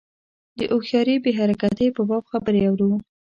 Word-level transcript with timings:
د 0.57 0.59
هوښیاري 0.71 1.15
بې 1.23 1.31
حرکتۍ 1.39 1.87
په 1.95 2.01
باب 2.09 2.23
خبرې 2.31 2.61
اورو. 2.67 2.91